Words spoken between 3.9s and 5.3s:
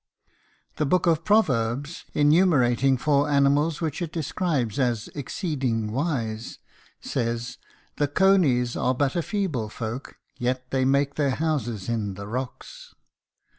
it describes as